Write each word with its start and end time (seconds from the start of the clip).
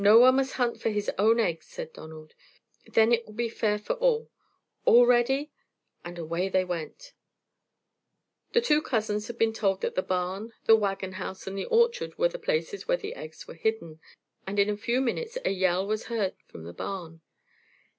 "No 0.03 0.17
one 0.17 0.37
must 0.37 0.53
hunt 0.53 0.81
for 0.81 0.89
his 0.89 1.11
own 1.19 1.39
eggs," 1.39 1.67
said 1.67 1.93
Donald. 1.93 2.33
"Then 2.87 3.11
it 3.11 3.23
will 3.27 3.35
be 3.35 3.49
fair 3.49 3.77
for 3.77 3.93
all. 3.97 4.31
All 4.83 5.05
ready!" 5.05 5.51
and 6.03 6.17
away 6.17 6.49
they 6.49 6.65
went. 6.65 7.13
The 8.53 8.61
two 8.61 8.81
cousins 8.81 9.27
had 9.27 9.37
been 9.37 9.53
told 9.53 9.81
that 9.81 9.93
the 9.93 10.01
barn, 10.01 10.53
the 10.65 10.75
wagon 10.75 11.11
house 11.11 11.45
and 11.45 11.55
the 11.55 11.65
orchard 11.65 12.17
were 12.17 12.29
the 12.29 12.39
places 12.39 12.87
where 12.87 12.97
the 12.97 13.13
eggs 13.13 13.47
were 13.47 13.53
hidden, 13.53 13.99
and 14.47 14.57
in 14.57 14.71
a 14.71 14.75
few 14.75 15.01
minutes 15.01 15.37
a 15.45 15.51
yell 15.51 15.85
was 15.85 16.05
heard 16.05 16.33
in 16.51 16.63
the 16.63 16.73
barn. 16.73 17.21